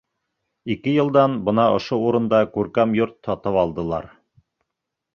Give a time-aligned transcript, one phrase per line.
[0.75, 4.13] Ике йылдан бына ошо урында күркәм йорт һатып алдылар.